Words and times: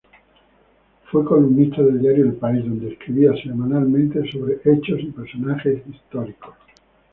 Fue 1.11 1.23
columnista 1.23 1.83
del 1.83 1.99
diario 2.01 2.23
"El 2.25 2.33
País", 2.33 2.65
donde 2.65 2.91
escribía 2.93 3.33
semanalmente 3.43 4.27
sobre 4.31 4.55
hechos 4.65 4.99
y 4.99 5.11
personajes 5.11 5.83
históricos. 5.87 6.55